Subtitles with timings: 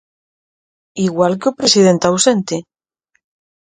[1.07, 2.55] Igual que o presidente ausente.